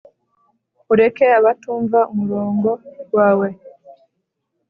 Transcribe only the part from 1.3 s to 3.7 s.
abatumva umurongo wawe